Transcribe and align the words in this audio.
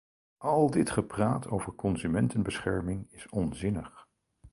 Al 0.37 0.69
dit 0.71 0.89
gepraat 0.91 1.47
over 1.47 1.73
consumentenbescherming 1.75 3.07
is 3.11 3.29
onzinnig. 3.29 4.07